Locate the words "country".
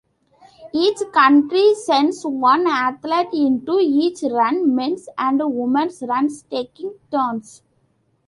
1.13-1.75